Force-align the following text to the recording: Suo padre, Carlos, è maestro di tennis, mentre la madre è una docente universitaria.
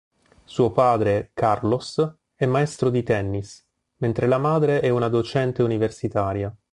Suo 0.45 0.71
padre, 0.71 1.29
Carlos, 1.31 2.15
è 2.33 2.47
maestro 2.47 2.89
di 2.89 3.03
tennis, 3.03 3.63
mentre 3.97 4.25
la 4.25 4.39
madre 4.39 4.79
è 4.79 4.89
una 4.89 5.09
docente 5.09 5.61
universitaria. 5.61 6.51